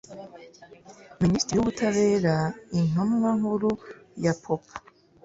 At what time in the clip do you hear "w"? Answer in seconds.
1.57-1.61